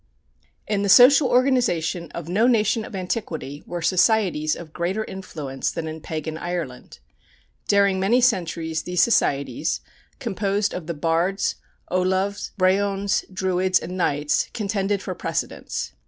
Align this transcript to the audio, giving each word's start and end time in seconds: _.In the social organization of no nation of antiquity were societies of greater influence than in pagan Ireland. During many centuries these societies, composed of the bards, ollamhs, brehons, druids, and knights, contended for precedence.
_.In 0.65 0.81
the 0.81 0.89
social 0.89 1.27
organization 1.29 2.09
of 2.13 2.27
no 2.27 2.47
nation 2.47 2.83
of 2.83 2.95
antiquity 2.95 3.61
were 3.67 3.83
societies 3.83 4.55
of 4.55 4.73
greater 4.73 5.03
influence 5.05 5.69
than 5.69 5.87
in 5.87 6.01
pagan 6.01 6.39
Ireland. 6.39 6.97
During 7.67 7.99
many 7.99 8.19
centuries 8.19 8.81
these 8.81 9.03
societies, 9.03 9.79
composed 10.17 10.73
of 10.73 10.87
the 10.87 10.95
bards, 10.95 11.53
ollamhs, 11.91 12.49
brehons, 12.57 13.25
druids, 13.31 13.77
and 13.77 13.95
knights, 13.95 14.49
contended 14.53 15.03
for 15.03 15.13
precedence. 15.13 15.91